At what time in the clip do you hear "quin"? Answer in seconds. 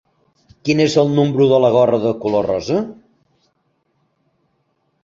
0.69-0.79